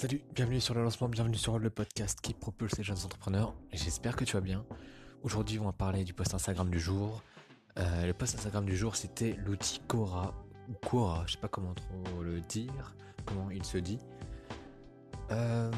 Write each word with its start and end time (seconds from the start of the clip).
Salut, 0.00 0.22
bienvenue 0.34 0.62
sur 0.62 0.72
le 0.72 0.82
lancement, 0.82 1.10
bienvenue 1.10 1.36
sur 1.36 1.58
le 1.58 1.68
podcast 1.68 2.20
qui 2.22 2.32
propulse 2.32 2.78
les 2.78 2.82
jeunes 2.82 3.04
entrepreneurs. 3.04 3.52
J'espère 3.70 4.16
que 4.16 4.24
tu 4.24 4.32
vas 4.32 4.40
bien. 4.40 4.64
Aujourd'hui, 5.22 5.58
on 5.58 5.66
va 5.66 5.72
parler 5.72 6.04
du 6.04 6.14
post 6.14 6.32
Instagram 6.32 6.70
du 6.70 6.80
jour. 6.80 7.22
Euh, 7.78 8.06
le 8.06 8.14
post 8.14 8.34
Instagram 8.34 8.64
du 8.64 8.74
jour, 8.74 8.96
c'était 8.96 9.36
l'outil 9.44 9.78
Quora 9.86 10.32
ou 10.70 10.72
Quora, 10.88 11.24
je 11.26 11.32
sais 11.32 11.38
pas 11.38 11.48
comment 11.48 11.74
trop 11.74 12.22
le 12.22 12.40
dire, 12.40 12.94
comment 13.26 13.50
il 13.50 13.62
se 13.62 13.76
dit. 13.76 13.98
Euh, 15.32 15.70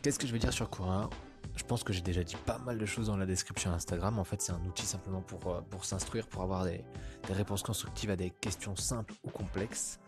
Qu'est-ce 0.00 0.20
que 0.20 0.28
je 0.28 0.32
vais 0.32 0.38
dire 0.38 0.52
sur 0.52 0.70
Quora? 0.70 1.10
Je 1.56 1.64
pense 1.64 1.82
que 1.82 1.92
j'ai 1.92 2.00
déjà 2.00 2.22
dit 2.22 2.36
pas 2.46 2.58
mal 2.58 2.78
de 2.78 2.86
choses 2.86 3.08
dans 3.08 3.16
la 3.16 3.26
description 3.26 3.72
Instagram. 3.72 4.20
En 4.20 4.24
fait, 4.24 4.40
c'est 4.40 4.52
un 4.52 4.64
outil 4.66 4.86
simplement 4.86 5.20
pour, 5.20 5.52
euh, 5.52 5.62
pour 5.62 5.84
s'instruire, 5.84 6.28
pour 6.28 6.42
avoir 6.42 6.64
des, 6.64 6.84
des 7.26 7.32
réponses 7.32 7.64
constructives 7.64 8.10
à 8.10 8.16
des 8.16 8.30
questions 8.30 8.76
simples 8.76 9.14
ou 9.24 9.30
complexes. 9.30 9.98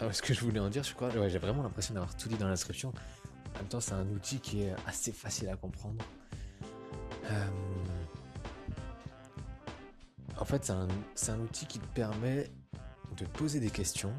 Alors, 0.00 0.14
ce 0.14 0.22
que 0.22 0.32
je 0.32 0.40
voulais 0.40 0.60
en 0.60 0.68
dire, 0.68 0.84
je 0.84 0.94
crois, 0.94 1.10
j'ai 1.28 1.38
vraiment 1.38 1.62
l'impression 1.62 1.94
d'avoir 1.94 2.16
tout 2.16 2.28
dit 2.28 2.36
dans 2.36 2.46
la 2.46 2.54
description. 2.54 2.92
En 3.54 3.58
même 3.58 3.68
temps, 3.68 3.80
c'est 3.80 3.94
un 3.94 4.08
outil 4.10 4.38
qui 4.38 4.62
est 4.62 4.74
assez 4.86 5.10
facile 5.12 5.48
à 5.48 5.56
comprendre. 5.56 6.04
Euh, 7.24 7.46
En 10.40 10.44
fait, 10.44 10.70
c'est 11.14 11.32
un, 11.32 11.40
outil 11.40 11.66
qui 11.66 11.80
te 11.80 11.86
permet 11.88 12.50
de 13.16 13.26
poser 13.26 13.58
des 13.58 13.70
questions 13.70 14.14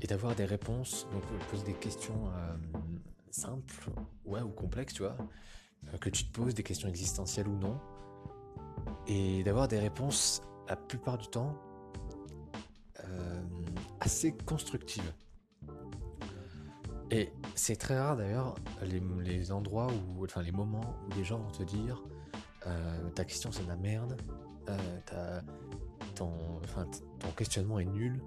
et 0.00 0.06
d'avoir 0.06 0.34
des 0.34 0.46
réponses. 0.46 1.06
Donc, 1.12 1.22
euh, 1.24 1.50
poser 1.50 1.64
des 1.64 1.74
questions 1.74 2.28
euh, 2.28 2.56
simples, 3.30 3.90
ouais, 4.24 4.40
ou 4.40 4.48
complexes, 4.48 4.94
tu 4.94 5.02
vois, 5.02 5.16
que 6.00 6.08
tu 6.08 6.24
te 6.24 6.32
poses, 6.32 6.54
des 6.54 6.62
questions 6.62 6.88
existentielles 6.88 7.48
ou 7.48 7.58
non, 7.58 7.78
et 9.06 9.42
d'avoir 9.42 9.68
des 9.68 9.78
réponses 9.78 10.40
la 10.68 10.76
plupart 10.76 11.18
du 11.18 11.28
temps 11.28 11.54
assez 14.00 14.32
constructives. 14.46 15.12
Et 17.10 17.32
c'est 17.54 17.76
très 17.76 17.98
rare 17.98 18.16
d'ailleurs 18.16 18.54
les, 18.82 19.52
endroits 19.52 19.88
où, 19.88 20.24
enfin 20.24 20.42
les 20.42 20.52
moments 20.52 20.94
où 21.06 21.14
les 21.16 21.24
gens 21.24 21.38
vont 21.38 21.50
te 21.50 21.62
dire 21.62 22.02
euh, 22.66 23.10
ta 23.10 23.24
question 23.24 23.50
c'est 23.50 23.62
de 23.62 23.68
la 23.68 23.76
merde, 23.76 24.20
euh, 24.68 24.76
ta- 25.06 25.42
ton, 26.14 26.60
ton 27.18 27.30
questionnement 27.36 27.78
est 27.78 27.86
nul. 27.86 28.20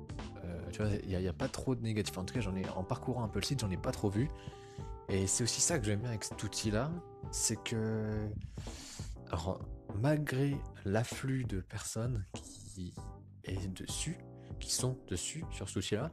Euh, 0.44 0.70
tu 0.72 0.82
vois, 0.82 0.92
il 1.04 1.18
n'y 1.18 1.28
a, 1.28 1.34
pas 1.34 1.48
trop 1.48 1.76
de 1.76 1.82
négatifs. 1.82 2.18
En 2.18 2.24
tout 2.24 2.34
cas, 2.34 2.40
j'en 2.40 2.56
ai 2.56 2.68
en 2.70 2.84
parcourant 2.84 3.24
un 3.24 3.28
peu 3.28 3.40
le 3.40 3.46
site, 3.46 3.60
j'en 3.60 3.70
ai 3.70 3.78
pas 3.78 3.92
trop 3.92 4.10
vu. 4.10 4.30
Et 5.10 5.28
c'est 5.28 5.44
aussi 5.44 5.62
ça 5.62 5.78
que 5.78 5.86
j'aime 5.86 6.00
bien 6.00 6.10
avec 6.10 6.24
cet 6.24 6.42
outil-là, 6.42 6.90
c'est 7.32 7.62
que 7.62 8.30
malgré 10.02 10.58
l'afflux 10.86 11.44
de 11.44 11.60
personnes 11.60 12.26
qui 12.34 12.94
est 13.44 13.68
dessus, 13.68 14.18
qui 14.62 14.74
sont 14.74 14.98
dessus 15.08 15.44
sur 15.52 15.68
cet 15.68 15.78
outil-là, 15.78 16.12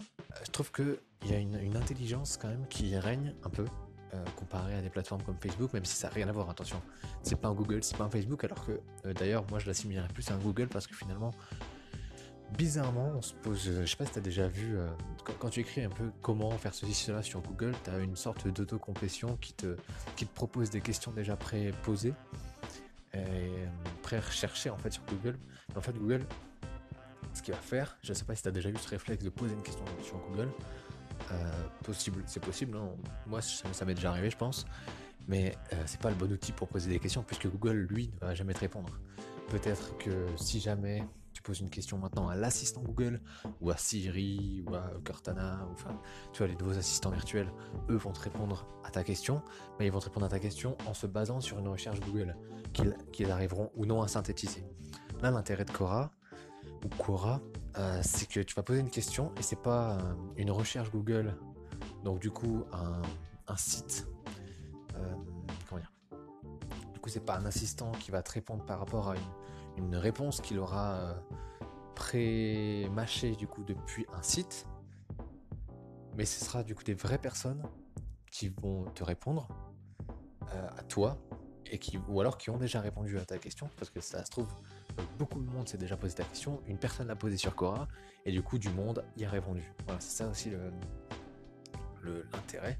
euh, 0.00 0.34
je 0.44 0.50
trouve 0.50 0.70
que 0.70 1.00
il 1.22 1.30
y 1.30 1.34
a 1.34 1.38
une, 1.38 1.76
intelligence 1.76 2.36
quand 2.36 2.48
même 2.48 2.66
qui 2.68 2.96
règne 2.96 3.34
un 3.44 3.50
peu 3.50 3.64
euh, 4.14 4.24
comparé 4.36 4.76
à 4.76 4.80
des 4.80 4.90
plateformes 4.90 5.22
comme 5.22 5.36
Facebook, 5.40 5.72
même 5.72 5.84
si 5.84 5.96
ça 5.96 6.08
n'a 6.08 6.14
rien 6.14 6.28
à 6.28 6.32
voir. 6.32 6.48
Attention, 6.48 6.80
c'est 7.22 7.40
pas 7.40 7.48
un 7.48 7.54
Google, 7.54 7.82
c'est 7.82 7.96
pas 7.96 8.04
un 8.04 8.10
Facebook, 8.10 8.44
alors 8.44 8.64
que 8.64 8.80
euh, 9.04 9.12
d'ailleurs 9.14 9.44
moi 9.50 9.58
je 9.58 9.66
l'assimilerais 9.66 10.08
plus 10.08 10.30
à 10.30 10.34
un 10.34 10.38
Google 10.38 10.68
parce 10.68 10.86
que 10.86 10.94
finalement, 10.94 11.34
bizarrement, 12.56 13.12
on 13.16 13.22
se 13.22 13.34
pose. 13.34 13.68
euh, 13.68 13.84
je 13.84 13.90
sais 13.90 13.96
pas 13.96 14.06
si 14.06 14.12
tu 14.12 14.18
as 14.18 14.22
déjà 14.22 14.46
vu 14.46 14.76
quand, 15.40 15.50
tu 15.50 15.60
écris 15.60 15.82
un 15.82 15.90
peu 15.90 16.12
comment 16.22 16.50
faire 16.52 16.74
ceci 16.74 16.94
cela 16.94 17.22
sur 17.22 17.40
Google, 17.40 17.74
tu 17.82 17.90
as 17.90 17.98
une 17.98 18.16
sorte 18.16 18.46
d'autocomplétion 18.46 19.36
qui 19.38 19.52
te 19.52 19.76
qui 20.14 20.26
te 20.26 20.34
propose 20.34 20.70
des 20.70 20.80
questions 20.80 21.10
déjà 21.10 21.36
pré-posées 21.36 22.14
et 23.14 23.50
pré-recherchées 24.02 24.70
en 24.70 24.78
fait 24.78 24.92
sur 24.92 25.02
Google. 25.06 25.38
En 25.74 25.80
fait, 25.80 25.92
Google 25.92 26.24
ce 27.36 27.42
qu'il 27.42 27.54
va 27.54 27.60
faire, 27.60 27.98
je 28.02 28.12
sais 28.12 28.24
pas 28.24 28.34
si 28.34 28.42
tu 28.42 28.48
as 28.48 28.52
déjà 28.52 28.70
eu 28.70 28.76
ce 28.76 28.88
réflexe 28.88 29.22
de 29.24 29.30
poser 29.30 29.54
une 29.54 29.62
question 29.62 29.84
sur 30.02 30.18
Google. 30.30 30.50
Euh, 31.32 31.34
possible, 31.84 32.22
c'est 32.26 32.40
possible. 32.42 32.76
hein. 32.76 32.90
Moi, 33.26 33.40
ça, 33.42 33.84
m'est 33.84 33.94
déjà 33.94 34.10
arrivé, 34.10 34.30
je 34.30 34.36
pense. 34.36 34.64
Mais 35.28 35.56
euh, 35.72 35.82
c'est 35.86 36.00
pas 36.00 36.10
le 36.10 36.14
bon 36.14 36.30
outil 36.30 36.52
pour 36.52 36.68
poser 36.68 36.90
des 36.90 36.98
questions, 36.98 37.22
puisque 37.22 37.48
Google, 37.48 37.86
lui, 37.90 38.10
ne 38.20 38.26
va 38.26 38.34
jamais 38.34 38.54
te 38.54 38.60
répondre. 38.60 38.98
Peut-être 39.48 39.96
que 39.98 40.26
si 40.36 40.60
jamais 40.60 41.04
tu 41.32 41.42
poses 41.42 41.60
une 41.60 41.68
question 41.68 41.98
maintenant 41.98 42.28
à 42.28 42.36
l'assistant 42.36 42.80
Google, 42.80 43.20
ou 43.60 43.70
à 43.70 43.76
Siri, 43.76 44.64
ou 44.66 44.74
à 44.74 44.90
Cortana, 45.04 45.66
ou 45.68 45.72
enfin, 45.72 46.00
tu 46.32 46.38
vois, 46.38 46.46
les 46.46 46.56
nouveaux 46.56 46.78
assistants 46.78 47.10
virtuels, 47.10 47.52
eux 47.90 47.96
vont 47.96 48.12
te 48.12 48.20
répondre 48.20 48.66
à 48.84 48.90
ta 48.90 49.04
question, 49.04 49.42
mais 49.78 49.86
ils 49.86 49.92
vont 49.92 49.98
te 49.98 50.06
répondre 50.06 50.26
à 50.26 50.30
ta 50.30 50.38
question 50.38 50.76
en 50.86 50.94
se 50.94 51.06
basant 51.06 51.40
sur 51.40 51.58
une 51.58 51.68
recherche 51.68 52.00
Google, 52.00 52.36
qu'ils 52.72 52.96
qu'ils 53.12 53.30
arriveront 53.30 53.70
ou 53.74 53.84
non 53.84 54.02
à 54.02 54.08
synthétiser. 54.08 54.64
Là, 55.20 55.30
l'intérêt 55.30 55.64
de 55.64 55.70
Cora, 55.70 56.10
ou 56.84 56.88
Quora, 56.96 57.40
euh, 57.78 58.00
c'est 58.02 58.28
que 58.28 58.40
tu 58.40 58.54
vas 58.54 58.62
poser 58.62 58.80
une 58.80 58.90
question 58.90 59.32
et 59.36 59.42
c'est 59.42 59.60
pas 59.60 59.98
euh, 59.98 60.14
une 60.36 60.50
recherche 60.50 60.90
Google, 60.90 61.36
donc 62.04 62.20
du 62.20 62.30
coup 62.30 62.64
un, 62.72 63.56
site. 63.56 64.08
euh, 64.94 65.14
comment 65.68 65.80
dire? 65.80 65.92
Du 66.92 67.00
coup, 67.00 67.08
c'est 67.08 67.24
pas 67.24 67.36
un 67.36 67.44
assistant 67.44 67.92
qui 67.92 68.10
va 68.10 68.22
te 68.22 68.32
répondre 68.32 68.64
par 68.64 68.78
rapport 68.78 69.10
à 69.10 69.14
une, 69.76 69.94
réponse 69.94 70.40
qu'il 70.40 70.58
aura 70.58 71.16
pré-mâchée 71.94 73.36
du 73.36 73.46
coup 73.46 73.62
depuis 73.62 74.06
un 74.14 74.22
site, 74.22 74.66
mais 76.16 76.24
ce 76.24 76.44
sera 76.44 76.62
du 76.62 76.74
coup 76.74 76.82
des 76.82 76.94
vraies 76.94 77.18
personnes 77.18 77.62
qui 78.30 78.48
vont 78.48 78.84
te 78.94 79.04
répondre 79.04 79.48
à 80.50 80.82
toi 80.84 81.18
et 81.70 81.78
qui 81.78 81.98
ou 82.08 82.20
alors 82.20 82.38
qui 82.38 82.50
ont 82.50 82.56
déjà 82.58 82.80
répondu 82.80 83.18
à 83.18 83.24
ta 83.24 83.38
question 83.38 83.68
parce 83.76 83.90
que 83.90 84.00
ça 84.00 84.24
se 84.24 84.30
trouve 84.30 84.48
beaucoup 85.18 85.40
de 85.40 85.48
monde 85.50 85.68
s'est 85.68 85.78
déjà 85.78 85.96
posé 85.96 86.14
ta 86.14 86.24
question, 86.24 86.62
une 86.66 86.78
personne 86.78 87.06
l'a 87.08 87.16
posée 87.16 87.36
sur 87.36 87.54
Quora, 87.54 87.88
et 88.24 88.32
du 88.32 88.42
coup 88.42 88.58
du 88.58 88.68
monde 88.70 89.04
y 89.16 89.24
a 89.24 89.30
répondu. 89.30 89.62
Voilà, 89.84 90.00
c'est 90.00 90.16
ça 90.24 90.28
aussi 90.28 90.50
le 90.50 90.70
le- 92.02 92.26
l'intérêt. 92.32 92.78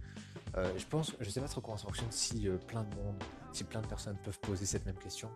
Euh, 0.57 0.73
je 0.79 0.87
pense, 0.87 1.15
je 1.21 1.29
sais 1.29 1.41
pas 1.41 1.49
trop 1.49 1.61
comment 1.61 1.77
ça 1.77 1.85
fonctionne 1.85 2.11
si 2.13 2.49
euh, 2.49 2.57
plein 2.59 2.85
de 2.85 2.95
monde, 2.95 3.23
si 3.53 3.65
plein 3.65 3.81
de 3.83 3.87
personnes 3.87 4.17
peuvent 4.23 4.39
poser 4.41 4.65
cette 4.65 4.87
même 4.87 4.97
question, 4.99 5.31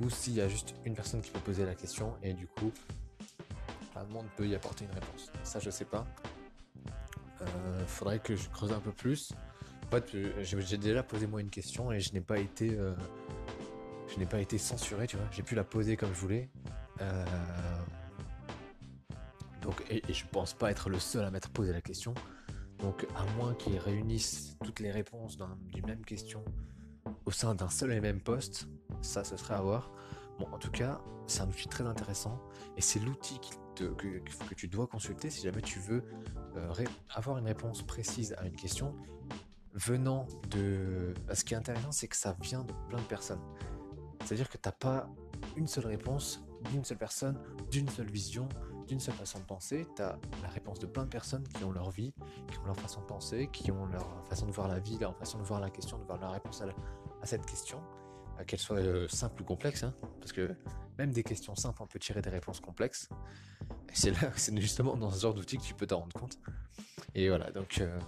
ou 0.00 0.10
s'il 0.10 0.34
y 0.34 0.40
a 0.40 0.48
juste 0.48 0.74
une 0.84 0.94
personne 0.94 1.20
qui 1.22 1.30
peut 1.30 1.38
poser 1.40 1.64
la 1.64 1.74
question 1.74 2.16
et 2.22 2.34
du 2.34 2.46
coup 2.46 2.72
plein 3.92 4.04
de 4.04 4.12
monde 4.12 4.26
peut 4.36 4.46
y 4.46 4.54
apporter 4.54 4.84
une 4.84 4.90
réponse. 4.92 5.30
Ça 5.44 5.60
je 5.60 5.70
sais 5.70 5.84
pas. 5.84 6.06
Euh, 7.42 7.86
faudrait 7.86 8.18
que 8.18 8.36
je 8.36 8.48
creuse 8.50 8.72
un 8.72 8.80
peu 8.80 8.92
plus. 8.92 9.32
J'ai 10.40 10.78
déjà 10.78 11.02
posé 11.02 11.26
moi 11.26 11.40
une 11.40 11.50
question 11.50 11.90
et 11.92 12.00
je 12.00 12.12
n'ai 12.12 12.20
pas 12.20 12.38
été 12.38 12.70
euh, 12.78 12.94
je 14.08 14.18
n'ai 14.18 14.26
pas 14.26 14.40
été 14.40 14.58
censuré, 14.58 15.06
tu 15.06 15.16
vois. 15.16 15.26
J'ai 15.30 15.42
pu 15.42 15.54
la 15.54 15.64
poser 15.64 15.96
comme 15.96 16.12
je 16.14 16.20
voulais. 16.20 16.50
Euh, 17.00 17.24
Donc, 19.62 19.84
et, 19.90 20.02
et 20.08 20.12
je 20.14 20.24
pense 20.26 20.54
pas 20.54 20.70
être 20.70 20.88
le 20.88 20.98
seul 20.98 21.24
à 21.24 21.30
m'être 21.30 21.50
posé 21.50 21.72
la 21.72 21.80
question. 21.80 22.14
Donc, 22.78 23.06
à 23.14 23.24
moins 23.36 23.54
qu'ils 23.54 23.78
réunissent 23.78 24.56
toutes 24.64 24.80
les 24.80 24.90
réponses 24.90 25.36
d'un- 25.36 25.58
d'une 25.66 25.84
même 25.86 26.04
question 26.04 26.42
au 27.26 27.30
sein 27.30 27.54
d'un 27.54 27.68
seul 27.68 27.92
et 27.92 28.00
même 28.00 28.20
poste, 28.20 28.68
ça, 29.02 29.22
ce 29.22 29.36
serait 29.36 29.54
à 29.54 29.60
voir. 29.60 29.90
Bon, 30.38 30.46
en 30.52 30.58
tout 30.58 30.70
cas, 30.70 31.00
c'est 31.26 31.42
un 31.42 31.48
outil 31.48 31.68
très 31.68 31.84
intéressant 31.84 32.40
et 32.76 32.80
c'est 32.80 33.00
l'outil 33.00 33.38
que, 33.76 34.54
tu 34.54 34.66
dois 34.68 34.86
consulter 34.86 35.30
si 35.30 35.42
jamais 35.42 35.62
tu 35.62 35.78
veux 35.78 36.02
euh, 36.56 36.72
avoir 37.14 37.38
une 37.38 37.46
réponse 37.46 37.82
précise 37.82 38.34
à 38.38 38.46
une 38.46 38.56
question 38.56 38.94
venant 39.74 40.26
de. 40.50 41.14
Ce 41.32 41.44
qui 41.44 41.54
est 41.54 41.56
intéressant, 41.56 41.92
c'est 41.92 42.08
que 42.08 42.16
ça 42.16 42.36
vient 42.40 42.64
de 42.64 42.72
plein 42.88 42.98
de 42.98 43.04
personnes. 43.06 43.42
C'est-à-dire 44.24 44.48
que 44.48 44.58
t'as 44.58 44.72
pas 44.72 45.08
une 45.56 45.66
seule 45.66 45.86
réponse 45.86 46.42
d'une 46.70 46.84
seule 46.84 46.98
personne, 46.98 47.38
d'une 47.70 47.88
seule 47.88 48.10
vision, 48.10 48.48
d'une 48.86 49.00
seule 49.00 49.14
façon 49.14 49.38
de 49.38 49.44
penser. 49.44 49.86
Tu 49.96 50.02
as 50.02 50.18
la 50.42 50.48
réponse 50.48 50.78
de 50.78 50.86
plein 50.86 51.04
de 51.04 51.08
personnes 51.08 51.46
qui 51.48 51.64
ont 51.64 51.72
leur 51.72 51.90
vie, 51.90 52.12
qui 52.50 52.58
ont 52.58 52.66
leur 52.66 52.76
façon 52.76 53.00
de 53.00 53.06
penser, 53.06 53.48
qui 53.52 53.70
ont 53.70 53.86
leur 53.86 54.26
façon 54.28 54.46
de 54.46 54.52
voir 54.52 54.68
la 54.68 54.78
vie, 54.78 54.98
leur 54.98 55.16
façon 55.16 55.38
de 55.38 55.44
voir 55.44 55.60
la 55.60 55.70
question, 55.70 55.98
de 55.98 56.04
voir 56.04 56.18
la 56.20 56.30
réponse 56.30 56.62
à, 56.62 57.26
cette 57.26 57.46
question, 57.46 57.80
euh, 58.38 58.44
qu'elle 58.44 58.58
soit 58.58 58.78
euh, 58.78 59.08
simple 59.08 59.42
ou 59.42 59.44
complexe. 59.44 59.84
hein, 59.84 59.94
parce 60.18 60.32
que 60.32 60.54
même 60.98 61.12
des 61.12 61.22
questions 61.22 61.54
simples, 61.54 61.82
on 61.82 61.86
peut 61.86 61.98
tirer 61.98 62.20
des 62.20 62.30
réponses 62.30 62.60
complexes. 62.60 63.08
C'est 63.92 64.10
là, 64.10 64.30
c'est 64.36 64.58
justement 64.60 64.96
dans 64.96 65.10
ce 65.10 65.20
genre 65.20 65.34
d'outil 65.34 65.56
que 65.58 65.62
tu 65.62 65.74
peux 65.74 65.86
t'en 65.86 66.00
rendre 66.00 66.18
compte. 66.18 66.38
Et 67.14 67.28
voilà, 67.28 67.50
donc 67.50 67.78
euh, 67.80 67.98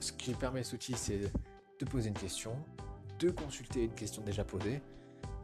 ce 0.00 0.12
qui 0.12 0.32
permet 0.34 0.62
cet 0.62 0.74
outil, 0.74 0.94
c'est 0.94 1.32
de 1.78 1.84
poser 1.84 2.08
une 2.08 2.14
question, 2.14 2.56
de 3.18 3.30
consulter 3.30 3.84
une 3.84 3.94
question 3.94 4.22
déjà 4.22 4.44
posée, 4.44 4.80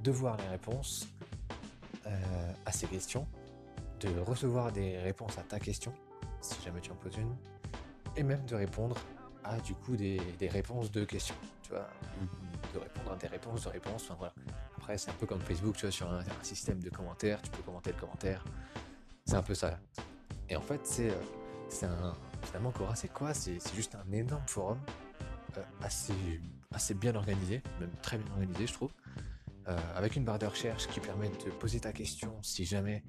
de 0.03 0.11
voir 0.11 0.37
les 0.37 0.49
réponses 0.49 1.09
euh, 2.07 2.53
à 2.65 2.73
ces 2.73 2.87
questions, 2.87 3.27
de 4.01 4.21
recevoir 4.21 4.73
des 4.73 4.99
réponses 4.99 5.39
à 5.39 5.43
ta 5.43 5.59
question, 5.59 5.93
si 6.41 6.61
jamais 6.63 6.81
tu 6.81 6.91
en 6.91 6.97
poses 6.97 7.17
une, 7.17 7.35
et 8.17 8.23
même 8.23 8.45
de 8.47 8.55
répondre 8.55 8.97
à 9.43 9.59
du 9.61 9.75
coup 9.75 9.97
des, 9.97 10.21
des 10.39 10.49
réponses 10.49 10.91
de 10.91 11.05
questions, 11.05 11.35
tu 11.63 11.71
vois, 11.71 11.89
ou 12.21 12.75
de 12.75 12.79
répondre 12.79 13.13
à 13.13 13.17
des 13.17 13.27
réponses 13.27 13.65
de 13.65 13.69
réponses, 13.69 14.05
enfin 14.05 14.17
voilà. 14.19 14.35
Après, 14.77 14.99
c'est 14.99 15.11
un 15.11 15.15
peu 15.15 15.27
comme 15.27 15.41
Facebook, 15.41 15.77
tu 15.77 15.87
vois, 15.87 15.93
sur 15.93 16.11
un, 16.11 16.21
un 16.21 16.45
système 16.45 16.81
de 16.81 16.91
commentaires, 16.91 17.41
tu 17.41 17.51
peux 17.51 17.63
commenter 17.63 17.93
le 17.93 17.99
commentaire, 17.99 18.45
c'est 19.25 19.37
un 19.37 19.43
peu 19.43 19.55
ça. 19.55 19.79
Et 20.49 20.57
en 20.57 20.61
fait, 20.61 20.81
c'est 20.87 21.11
euh, 21.11 21.15
c'est 21.69 21.87
un. 21.87 22.15
Finalement, 22.45 22.73
Quora, 22.73 22.95
c'est 22.95 23.13
quoi 23.13 23.35
C'est 23.35 23.59
juste 23.75 23.95
un 23.95 24.13
énorme 24.13 24.47
forum 24.47 24.79
euh, 25.57 25.63
assez, 25.83 26.41
assez 26.73 26.95
bien 26.95 27.15
organisé, 27.15 27.63
même 27.81 27.91
très 28.03 28.19
bien 28.19 28.31
organisé, 28.33 28.67
je 28.67 28.73
trouve, 28.73 28.93
euh, 29.69 29.77
avec 29.97 30.17
une 30.17 30.25
barre 30.25 30.39
de 30.39 30.47
recherche 30.47 30.87
qui 30.89 31.01
permet 31.01 31.29
de 31.29 31.51
poser 31.51 31.81
ta 31.81 31.93
question 31.93 32.37
si 32.43 32.65
jamais 32.65 33.03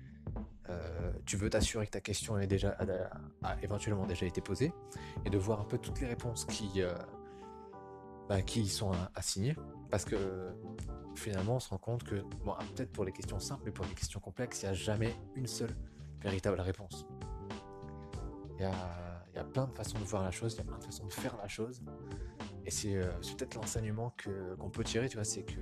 tu 1.26 1.38
veux 1.38 1.52
t'assurer 1.52 1.86
que 1.86 1.92
ta 1.92 2.02
question 2.02 2.40
est 2.40 2.48
déjà, 2.48 2.76
a, 3.44 3.56
éventuellement 3.62 4.08
déjà 4.08 4.26
été 4.26 4.42
posée 4.42 4.74
et 5.24 5.30
de 5.30 5.38
voir 5.38 5.62
un 5.62 5.64
peu 5.64 5.78
toutes 5.78 6.02
les 6.02 6.08
réponses 6.08 6.46
qui, 6.46 6.82
bah, 8.28 8.42
qui 8.42 8.62
y 8.62 8.68
sont 8.68 8.92
assignées. 9.14 9.56
Parce 9.92 10.06
que 10.06 10.18
finalement, 11.16 11.56
on 11.56 11.60
se 11.60 11.70
rend 11.70 11.78
compte 11.78 12.04
que, 12.04 12.16
bon, 12.44 12.54
ah, 12.58 12.64
peut-être 12.76 12.92
pour 12.92 13.06
les 13.06 13.12
questions 13.12 13.40
simples, 13.40 13.64
mais 13.66 13.72
pour 13.72 13.86
les 13.86 13.94
questions 13.94 14.20
complexes, 14.20 14.64
il 14.64 14.66
n'y 14.66 14.72
a 14.72 14.74
jamais 14.74 15.16
une 15.36 15.48
seule 15.48 15.76
véritable 16.22 16.60
réponse. 16.60 17.06
Il 18.58 18.62
y 18.62 18.66
a, 18.66 19.15
plein 19.44 19.68
de 19.68 19.74
façons 19.74 20.00
de 20.00 20.04
voir 20.04 20.24
la 20.24 20.32
chose, 20.32 20.54
il 20.54 20.58
y 20.58 20.62
a 20.62 20.64
plein 20.64 20.78
de 20.78 20.84
façons 20.84 21.06
de 21.06 21.14
faire 21.14 21.36
la 21.38 21.48
chose. 21.48 21.82
Et 22.66 22.72
c'est 22.72 22.96
euh, 22.96 23.12
peut-être 23.38 23.56
l'enseignement 23.56 24.16
qu'on 24.24 24.70
peut 24.70 24.84
tirer, 24.84 25.10
tu 25.10 25.18
vois, 25.18 25.26
c'est 25.26 25.44
que 25.44 25.60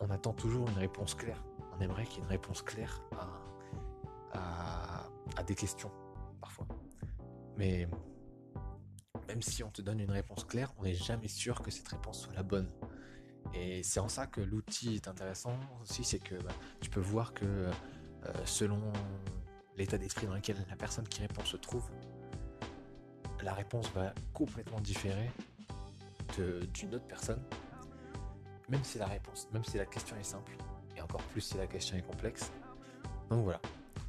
on 0.00 0.10
attend 0.10 0.32
toujours 0.32 0.68
une 0.68 0.78
réponse 0.78 1.14
claire. 1.14 1.42
On 1.76 1.80
aimerait 1.80 2.04
qu'il 2.04 2.16
y 2.16 2.18
ait 2.18 2.24
une 2.24 2.30
réponse 2.30 2.62
claire 2.62 3.02
à, 4.32 5.08
à 5.36 5.42
des 5.44 5.54
questions, 5.54 5.92
parfois. 6.40 6.66
Mais 7.56 7.86
même 9.28 9.42
si 9.42 9.62
on 9.62 9.70
te 9.70 9.82
donne 9.82 10.00
une 10.00 10.10
réponse 10.10 10.44
claire, 10.44 10.72
on 10.78 10.82
n'est 10.82 10.94
jamais 10.94 11.28
sûr 11.28 11.62
que 11.62 11.70
cette 11.70 11.88
réponse 11.88 12.22
soit 12.22 12.34
la 12.34 12.42
bonne. 12.42 12.68
Et 13.54 13.82
c'est 13.82 14.00
en 14.00 14.08
ça 14.08 14.26
que 14.26 14.40
l'outil 14.40 14.96
est 14.96 15.08
intéressant 15.08 15.56
aussi, 15.82 16.04
c'est 16.04 16.18
que 16.18 16.34
bah, 16.36 16.52
tu 16.80 16.90
peux 16.90 17.00
voir 17.00 17.34
que 17.34 17.44
euh, 17.44 17.72
selon 18.44 18.92
l'état 19.76 19.98
d'esprit 19.98 20.26
dans 20.26 20.34
lequel 20.34 20.56
la 20.68 20.76
personne 20.76 21.06
qui 21.08 21.20
répond 21.20 21.44
se 21.44 21.56
trouve, 21.56 21.84
la 23.42 23.52
réponse 23.54 23.90
va 23.92 24.12
complètement 24.32 24.80
différer 24.80 25.30
d'une 26.72 26.94
autre 26.94 27.06
personne, 27.06 27.42
même 28.68 28.82
si 28.84 28.98
la 28.98 29.06
réponse, 29.06 29.48
même 29.52 29.64
si 29.64 29.76
la 29.76 29.84
question 29.84 30.16
est 30.16 30.24
simple, 30.24 30.52
et 30.96 31.00
encore 31.02 31.22
plus 31.24 31.40
si 31.40 31.56
la 31.56 31.66
question 31.66 31.96
est 31.96 32.02
complexe. 32.02 32.52
Donc 33.28 33.44
voilà, 33.44 33.60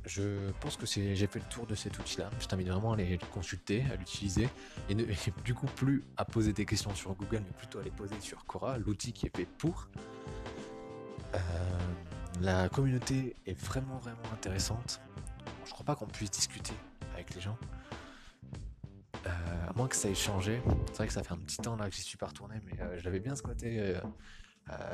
je 0.05 0.51
pense 0.61 0.77
que 0.77 0.85
j'ai 0.85 1.27
fait 1.27 1.39
le 1.39 1.45
tour 1.49 1.65
de 1.65 1.75
cet 1.75 1.97
outil-là. 1.99 2.29
Je 2.39 2.47
t'invite 2.47 2.67
vraiment 2.67 2.91
à 2.91 2.95
aller 2.95 3.17
le 3.17 3.27
consulter, 3.27 3.83
à 3.91 3.95
l'utiliser, 3.95 4.47
et, 4.89 4.95
du 5.43 5.53
coup 5.53 5.65
plus 5.65 6.03
à 6.17 6.23
poser 6.25 6.53
des 6.53 6.65
questions 6.65 6.93
sur 6.95 7.13
Google, 7.13 7.43
mais 7.45 7.57
plutôt 7.57 7.79
à 7.79 7.83
les 7.83 7.91
poser 7.91 8.19
sur 8.21 8.45
Cora, 8.45 8.77
l'outil 8.77 9.11
qui 9.11 9.25
est 9.25 9.35
fait 9.35 9.45
pour. 9.45 9.89
Euh, 11.35 11.39
la 12.41 12.69
communauté 12.69 13.35
est 13.45 13.59
vraiment 13.59 13.97
vraiment 13.97 14.31
intéressante. 14.33 15.01
Je 15.65 15.71
crois 15.71 15.85
pas 15.85 15.95
qu'on 15.95 16.07
puisse 16.07 16.31
discuter 16.31 16.73
avec 17.13 17.33
les 17.35 17.41
gens. 17.41 17.57
Euh, 19.73 19.77
moins 19.77 19.87
que 19.87 19.95
ça 19.95 20.09
ait 20.09 20.15
changé. 20.15 20.61
C'est 20.87 20.97
vrai 20.97 21.07
que 21.07 21.13
ça 21.13 21.23
fait 21.23 21.33
un 21.33 21.37
petit 21.37 21.57
temps 21.57 21.75
là 21.75 21.89
que 21.89 21.95
j'y 21.95 22.01
suis 22.01 22.17
pas 22.17 22.27
retourné, 22.27 22.55
mais 22.65 22.79
euh, 22.81 22.97
je 22.97 23.03
l'avais 23.05 23.19
bien 23.19 23.35
squatté 23.35 23.95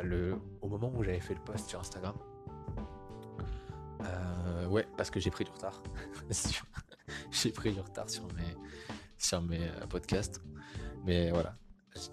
le, 0.03 0.37
au 0.61 0.67
moment 0.67 0.91
où 0.95 1.03
j'avais 1.03 1.19
fait 1.19 1.35
le 1.35 1.41
post 1.41 1.69
sur 1.69 1.79
Instagram. 1.79 2.15
Euh, 4.05 4.67
ouais, 4.67 4.87
parce 4.97 5.09
que 5.09 5.19
j'ai 5.19 5.31
pris 5.31 5.43
du 5.43 5.51
retard. 5.51 5.81
j'ai 7.31 7.51
pris 7.51 7.73
du 7.73 7.79
retard 7.79 8.09
sur 8.09 8.25
mes, 8.33 8.55
sur 9.17 9.41
mes 9.41 9.67
euh, 9.67 9.87
podcasts. 9.87 10.41
Mais 11.05 11.31
voilà. 11.31 11.55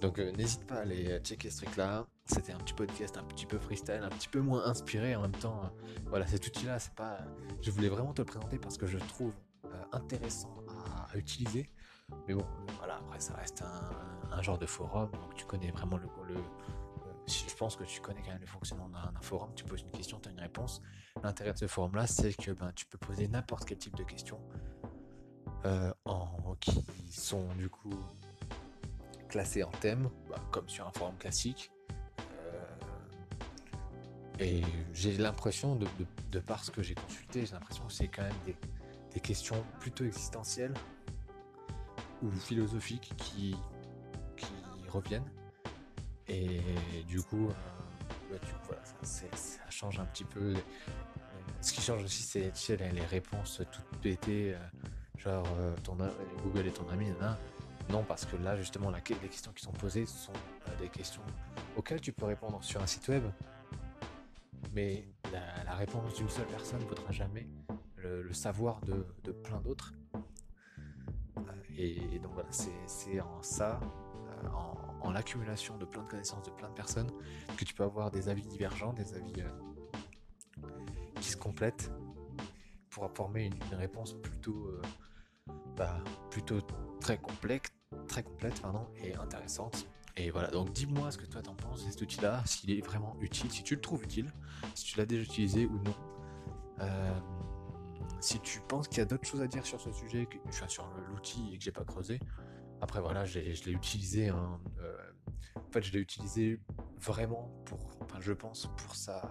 Donc 0.00 0.18
euh, 0.18 0.32
n'hésite 0.32 0.66
pas 0.66 0.76
à 0.76 0.80
aller 0.80 1.18
checker 1.20 1.50
ce 1.50 1.62
truc-là. 1.62 2.06
C'était 2.24 2.52
un 2.52 2.58
petit 2.58 2.74
podcast 2.74 3.16
un 3.18 3.24
petit 3.24 3.46
peu 3.46 3.58
freestyle, 3.58 4.00
un 4.02 4.08
petit 4.08 4.28
peu 4.28 4.40
moins 4.40 4.64
inspiré 4.66 5.14
en 5.14 5.22
même 5.22 5.32
temps. 5.32 5.70
voilà, 6.06 6.26
cet 6.26 6.46
outil-là, 6.46 6.78
c'est 6.80 6.94
pas. 6.94 7.18
Je 7.62 7.70
voulais 7.70 7.88
vraiment 7.88 8.12
te 8.12 8.20
le 8.20 8.26
présenter 8.26 8.58
parce 8.58 8.78
que 8.78 8.86
je 8.86 8.98
trouve 8.98 9.32
intéressant 9.92 10.54
à, 10.68 11.16
utiliser. 11.16 11.70
Mais 12.28 12.34
bon, 12.34 12.46
voilà, 12.78 12.96
après 12.96 13.20
ça 13.20 13.34
reste 13.34 13.62
un, 14.30 14.42
genre 14.42 14.58
de 14.58 14.66
forum, 14.66 15.10
donc 15.10 15.34
tu 15.34 15.44
connais 15.44 15.70
vraiment 15.70 15.96
le, 15.96 16.06
le 16.28 16.40
je 17.26 17.54
pense 17.56 17.76
que 17.76 17.84
tu 17.84 18.00
connais 18.00 18.22
quand 18.22 18.30
même 18.30 18.40
le 18.40 18.46
fonctionnement 18.46 18.88
d'un 18.88 19.12
forum, 19.20 19.50
tu 19.54 19.64
poses 19.64 19.80
une 19.80 19.90
question, 19.90 20.20
tu 20.20 20.28
as 20.28 20.32
une 20.32 20.40
réponse. 20.40 20.80
L'intérêt 21.22 21.52
de 21.52 21.58
ce 21.58 21.66
forum-là, 21.66 22.06
c'est 22.06 22.32
que 22.32 22.52
ben, 22.52 22.72
tu 22.74 22.86
peux 22.86 22.98
poser 22.98 23.26
n'importe 23.28 23.64
quel 23.64 23.78
type 23.78 23.96
de 23.96 24.04
questions 24.04 24.40
euh, 25.64 25.92
en, 26.04 26.54
qui 26.60 26.84
sont 27.10 27.48
du 27.54 27.68
coup 27.68 27.90
classées 29.28 29.64
en 29.64 29.70
thème, 29.70 30.08
bah, 30.28 30.36
comme 30.52 30.68
sur 30.68 30.86
un 30.86 30.92
forum 30.92 31.16
classique. 31.16 31.72
Euh, 32.20 32.76
et 34.38 34.62
j'ai 34.92 35.16
l'impression, 35.16 35.74
de, 35.74 35.86
de, 36.30 36.38
par 36.38 36.62
ce 36.62 36.70
que 36.70 36.82
j'ai 36.82 36.94
consulté, 36.94 37.46
j'ai 37.46 37.52
l'impression 37.52 37.84
que 37.86 37.92
c'est 37.92 38.08
quand 38.08 38.22
même 38.22 38.38
des, 38.44 38.56
des, 39.12 39.20
questions 39.20 39.64
plutôt 39.80 40.04
existentielles 40.04 40.74
ou 42.22 42.30
philosophiques 42.30 43.12
qui, 43.16 43.56
qui 44.36 44.46
reviennent. 44.88 45.30
Et 46.28 46.60
du 47.06 47.22
coup, 47.22 47.48
euh, 48.32 48.38
bah, 48.70 48.78
ça, 49.02 49.70
change 49.70 49.98
un 50.00 50.04
petit 50.06 50.24
peu. 50.24 50.54
Euh, 50.54 50.60
ce 51.60 51.72
qui 51.72 51.80
change 51.80 52.02
aussi, 52.02 52.22
c'est 52.22 52.76
les, 52.76 53.00
réponses 53.02 53.62
toutes 53.70 54.00
pétées, 54.00 54.54
euh, 54.54 54.58
genre 55.18 55.46
ton, 55.82 55.96
Google 56.42 56.66
est 56.66 56.72
ton 56.72 56.88
ami, 56.90 57.06
Non, 57.90 58.02
parce 58.02 58.24
que 58.24 58.36
là, 58.36 58.56
justement, 58.56 58.90
les 58.90 59.00
questions 59.00 59.52
qui 59.52 59.64
sont 59.64 59.72
posées 59.72 60.06
sont 60.06 60.32
des 60.80 60.88
questions 60.88 61.22
auxquelles 61.76 62.00
tu 62.00 62.12
peux 62.12 62.26
répondre 62.26 62.62
sur 62.62 62.82
un 62.82 62.86
site 62.86 63.08
web, 63.08 63.24
mais 64.72 65.04
la, 65.32 65.74
réponse 65.74 66.14
d'une 66.14 66.28
seule 66.28 66.46
personne 66.46 66.80
ne 66.80 66.86
vaudra 66.86 67.12
jamais 67.12 67.46
le, 67.96 68.32
savoir 68.32 68.80
de, 68.82 69.32
plein 69.32 69.60
d'autres. 69.60 69.92
Et, 71.78 72.18
donc 72.18 72.32
voilà, 72.32 72.48
c'est 72.50 73.20
en 73.20 73.42
ça, 73.42 73.80
en, 75.02 75.10
l'accumulation 75.10 75.76
de 75.78 75.84
plein 75.84 76.02
de 76.02 76.08
connaissances 76.08 76.44
de 76.44 76.50
plein 76.50 76.68
de 76.68 76.74
personnes, 76.74 77.10
que 77.56 77.64
tu 77.64 77.74
peux 77.74 77.84
avoir 77.84 78.10
des 78.10 78.28
avis 78.28 78.42
divergents, 78.42 78.92
des 78.92 79.14
avis 79.14 79.34
euh, 79.38 80.68
qui 81.20 81.28
se 81.28 81.36
complètent 81.36 81.90
pour 82.90 83.10
former 83.14 83.44
une, 83.44 83.78
réponse 83.78 84.14
plutôt, 84.14 84.68
euh, 84.68 84.82
bah, 85.76 86.02
plutôt 86.30 86.60
très 87.00 87.18
complexe, 87.18 87.70
très 88.08 88.22
complète 88.22 88.60
pardon, 88.60 88.86
et 89.02 89.14
intéressante. 89.14 89.86
Et 90.16 90.30
voilà, 90.30 90.50
donc 90.50 90.72
dis-moi 90.72 91.10
ce 91.10 91.18
que 91.18 91.26
toi 91.26 91.42
t'en 91.42 91.54
penses 91.54 91.84
de 91.84 91.90
cet 91.90 92.00
outil-là, 92.00 92.42
s'il 92.46 92.70
est 92.70 92.80
vraiment 92.80 93.16
utile, 93.20 93.50
si 93.50 93.62
tu 93.62 93.74
le 93.74 93.80
trouves 93.82 94.02
utile, 94.02 94.32
si 94.74 94.84
tu 94.84 94.98
l'as 94.98 95.06
déjà 95.06 95.22
utilisé 95.22 95.66
ou 95.66 95.78
non. 95.78 95.94
Euh, 96.80 97.20
si 98.20 98.40
tu 98.40 98.60
penses 98.60 98.88
qu'il 98.88 98.98
y 98.98 99.00
a 99.00 99.04
d'autres 99.04 99.26
choses 99.26 99.42
à 99.42 99.46
dire 99.46 99.64
sur 99.64 99.80
ce 99.80 99.92
sujet, 99.92 100.28
sur 100.68 100.88
l'outil 101.08 101.50
et 101.52 101.58
que 101.58 101.64
j'ai 101.64 101.72
pas 101.72 101.84
creusé, 101.84 102.18
après 102.80 103.00
voilà, 103.00 103.24
je 103.24 103.38
l'ai 103.38 103.72
utilisé. 103.72 104.28
Hein, 104.28 104.60
euh, 104.80 104.96
en 105.54 105.72
fait, 105.72 105.82
je 105.82 105.92
l'ai 105.92 106.00
utilisé 106.00 106.60
vraiment 107.00 107.50
pour, 107.64 107.90
enfin, 108.02 108.18
je 108.20 108.32
pense 108.32 108.68
pour 108.76 108.94
sa, 108.94 109.30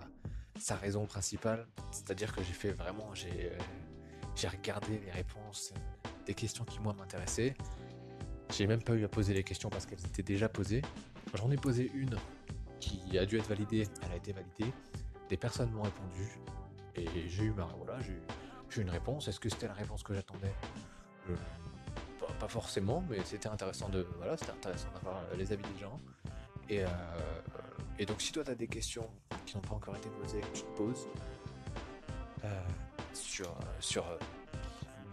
sa 0.59 0.75
raison 0.75 1.05
principale, 1.05 1.67
c'est-à-dire 1.91 2.33
que 2.33 2.43
j'ai 2.43 2.53
fait 2.53 2.71
vraiment, 2.71 3.13
j'ai 3.13 3.51
euh, 3.51 4.49
regardé 4.49 4.99
les 4.99 5.11
réponses 5.11 5.73
euh, 5.75 6.09
des 6.25 6.33
questions 6.33 6.65
qui 6.65 6.79
moi 6.79 6.93
m'intéressaient. 6.93 7.55
J'ai 8.51 8.67
même 8.67 8.81
pas 8.81 8.93
eu 8.93 9.03
à 9.03 9.07
poser 9.07 9.33
les 9.33 9.43
questions 9.43 9.69
parce 9.69 9.85
qu'elles 9.85 10.05
étaient 10.05 10.23
déjà 10.23 10.49
posées. 10.49 10.81
J'en 11.33 11.51
ai 11.51 11.57
posé 11.57 11.91
une 11.93 12.15
qui 12.79 13.17
a 13.17 13.25
dû 13.25 13.37
être 13.37 13.47
validée, 13.47 13.87
elle 14.03 14.11
a 14.11 14.15
été 14.15 14.31
validée. 14.31 14.71
Des 15.29 15.37
personnes 15.37 15.71
m'ont 15.71 15.81
répondu 15.81 16.39
et 16.95 17.27
j'ai 17.27 17.45
eu 17.45 17.51
ma 17.51 17.65
voilà, 17.65 17.99
j'ai 18.01 18.11
eu 18.11 18.21
une 18.81 18.89
réponse. 18.89 19.27
Est-ce 19.27 19.39
que 19.39 19.49
c'était 19.49 19.67
la 19.67 19.73
réponse 19.73 20.03
que 20.03 20.13
j'attendais? 20.13 20.53
Pas 22.39 22.47
forcément, 22.47 23.03
mais 23.09 23.23
c'était 23.23 23.47
intéressant 23.47 23.87
de 23.89 24.05
voilà, 24.17 24.35
c'était 24.35 24.51
intéressant 24.51 24.89
d'avoir 24.93 25.17
euh, 25.17 25.35
les 25.37 25.51
avis 25.53 25.63
des 25.73 25.79
gens. 25.79 25.99
Et, 26.69 26.83
euh, 26.83 26.87
et 27.97 28.05
donc 28.05 28.21
si 28.21 28.31
toi 28.31 28.43
tu 28.43 28.51
as 28.51 28.55
des 28.55 28.67
questions 28.67 29.09
qui 29.45 29.55
n'ont 29.55 29.61
pas 29.61 29.75
encore 29.75 29.95
été 29.95 30.09
posées, 30.09 30.41
que 30.41 30.57
tu 30.57 30.63
te 30.63 30.77
poses 30.77 31.07
euh, 32.43 32.67
sur, 33.13 33.55
sur 33.79 34.05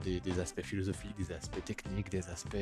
des, 0.02 0.40
aspects 0.40 0.62
philosophiques, 0.62 1.16
des 1.16 1.32
aspects 1.32 1.64
techniques, 1.64 2.10
des 2.10 2.28
aspects 2.28 2.56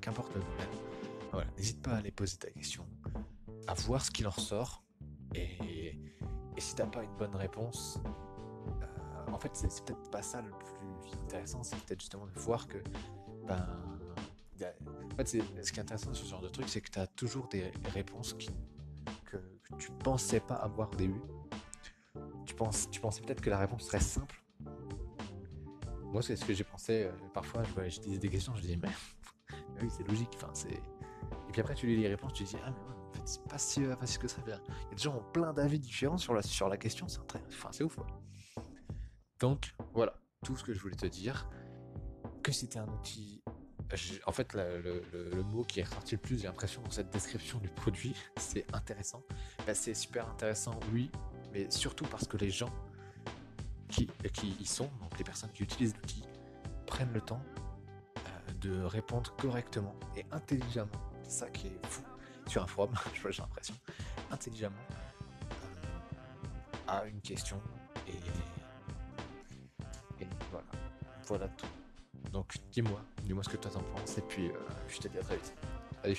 qu'importe 0.00 0.34
le 0.34 0.40
domaine, 0.40 1.46
n'hésite 1.58 1.82
pas 1.82 1.90
à 1.90 1.96
aller 1.96 2.10
poser 2.10 2.38
ta 2.38 2.50
question, 2.50 2.86
à 3.66 3.74
voir 3.74 4.02
ce 4.02 4.10
qui 4.10 4.22
leur 4.22 4.40
sort, 4.40 4.82
et, 5.34 5.98
et 6.56 6.60
si 6.60 6.74
t'as 6.74 6.86
pas 6.86 7.02
une 7.02 7.16
bonne 7.16 7.34
réponse, 7.36 8.00
en 9.32 9.38
fait, 9.38 9.50
c'est 9.54 9.84
peut-être 9.84 10.10
pas 10.10 10.22
ça 10.22 10.42
le 10.42 10.50
plus 10.50 11.18
intéressant, 11.24 11.62
c'est 11.62 11.76
peut-être 11.84 12.00
justement 12.00 12.26
de 12.26 12.38
voir 12.40 12.66
que, 12.68 12.78
ben, 13.46 13.66
en 15.12 15.16
fait, 15.16 15.26
ce 15.28 15.72
qui 15.72 15.78
est 15.78 15.82
intéressant 15.82 16.12
sur 16.14 16.24
ce 16.24 16.30
genre 16.30 16.40
de 16.40 16.48
truc, 16.48 16.68
c'est 16.68 16.80
que 16.80 16.90
tu 16.90 16.98
as 16.98 17.06
toujours 17.06 17.48
des 17.48 17.72
réponses 17.92 18.34
qui, 18.34 18.50
que, 19.24 19.36
tu 19.78 19.90
pensais 19.90 20.40
pas 20.40 20.54
avoir 20.54 20.90
au 20.92 20.96
début. 20.96 21.22
Tu, 22.44 22.54
penses, 22.54 22.90
tu 22.90 23.00
pensais 23.00 23.22
peut-être 23.22 23.40
que 23.40 23.50
la 23.50 23.58
réponse 23.58 23.84
serait 23.84 24.00
simple. 24.00 24.42
Moi, 26.04 26.20
c'est 26.22 26.36
ce 26.36 26.44
que 26.44 26.52
j'ai 26.52 26.64
pensé. 26.64 27.04
Euh, 27.04 27.12
parfois, 27.32 27.62
je, 27.64 27.88
je 27.88 28.00
disais 28.00 28.18
des 28.18 28.28
questions, 28.28 28.54
je 28.54 28.60
disais, 28.60 28.76
mais, 28.82 28.90
oui, 29.80 29.88
c'est 29.90 30.06
logique. 30.06 30.28
Enfin. 30.36 30.52
Et 30.68 31.52
puis 31.52 31.60
après, 31.60 31.74
tu 31.74 31.86
lis 31.86 31.96
les 31.96 32.08
réponses, 32.08 32.34
tu 32.34 32.44
dis, 32.44 32.56
ah, 32.64 32.70
mais 32.70 32.80
en 32.80 33.12
fait, 33.12 33.22
c'est 33.24 33.42
pas 33.44 33.58
si 33.58 33.84
euh, 33.84 33.96
facile 33.96 34.18
que 34.18 34.28
ça. 34.28 34.38
Il 34.46 34.50
y 34.50 34.52
a 34.52 34.58
des 34.94 35.02
gens 35.02 35.12
qui 35.12 35.18
ont 35.18 35.32
plein 35.32 35.52
d'avis 35.52 35.78
différents 35.78 36.18
sur 36.18 36.34
la, 36.34 36.42
sur 36.42 36.68
la 36.68 36.76
question. 36.76 37.08
C'est, 37.08 37.20
enfin, 37.20 37.70
ouf. 37.84 37.96
Quoi. 37.96 38.06
Donc 39.42 39.74
voilà, 39.92 40.14
tout 40.44 40.56
ce 40.56 40.62
que 40.62 40.72
je 40.72 40.78
voulais 40.78 40.94
te 40.94 41.06
dire. 41.06 41.50
Que 42.44 42.52
c'était 42.52 42.78
un 42.78 42.86
outil. 42.86 43.42
En 44.24 44.30
fait, 44.30 44.54
le, 44.54 45.42
mot 45.42 45.64
qui 45.64 45.80
est 45.80 45.82
ressorti 45.82 46.14
le 46.14 46.20
plus, 46.20 46.38
j'ai 46.38 46.46
l'impression, 46.46 46.80
dans 46.82 46.90
cette 46.92 47.10
description 47.10 47.58
du 47.58 47.68
produit, 47.68 48.14
c'est 48.36 48.64
intéressant. 48.72 49.24
Bah, 49.66 49.74
c'est 49.74 49.94
super 49.94 50.28
intéressant, 50.28 50.78
oui, 50.92 51.10
mais 51.52 51.68
surtout 51.72 52.04
parce 52.04 52.28
que 52.28 52.36
les 52.36 52.50
gens 52.50 52.72
qui, 53.88 54.08
qui 54.32 54.56
y 54.60 54.64
sont, 54.64 54.88
donc 55.00 55.18
les 55.18 55.24
personnes 55.24 55.50
qui 55.50 55.64
utilisent 55.64 55.96
l'outil, 55.96 56.24
prennent 56.86 57.12
le 57.12 57.20
temps 57.20 57.42
euh, 58.16 58.52
de 58.60 58.80
répondre 58.84 59.34
correctement 59.36 59.96
et 60.16 60.24
intelligemment. 60.30 60.92
C'est 61.24 61.40
ça 61.40 61.50
qui 61.50 61.66
est 61.66 61.86
fou 61.86 62.02
sur 62.46 62.62
un 62.62 62.66
forum, 62.68 62.94
j'ai 63.28 63.42
l'impression, 63.42 63.74
intelligemment 64.30 64.76
euh, 64.92 65.88
à 66.86 67.04
une 67.06 67.20
question 67.20 67.60
et, 68.06 68.12
voilà 71.32 71.48
tout. 71.48 71.66
Donc 72.30 72.52
dis-moi, 72.70 73.00
dis-moi 73.22 73.42
ce 73.42 73.48
que 73.48 73.56
toi 73.56 73.70
t'en 73.70 73.80
penses 73.80 74.18
et 74.18 74.20
puis 74.20 74.48
euh, 74.48 74.52
je 74.86 74.98
te 74.98 75.08
dis 75.08 75.16
à 75.16 75.22
très 75.22 75.36
vite. 75.36 75.54
Allez, 76.04 76.14